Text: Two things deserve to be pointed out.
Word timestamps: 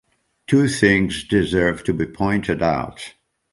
Two 0.47 0.67
things 0.67 1.23
deserve 1.27 1.83
to 1.83 1.93
be 1.93 2.07
pointed 2.07 2.63
out. 2.63 3.13